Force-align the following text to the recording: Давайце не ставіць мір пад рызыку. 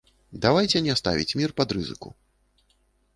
Давайце 0.45 0.79
не 0.87 0.95
ставіць 1.01 1.37
мір 1.41 1.53
пад 1.59 1.69
рызыку. 1.77 2.09